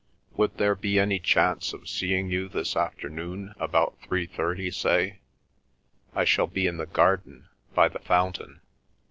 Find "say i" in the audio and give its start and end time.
4.71-6.25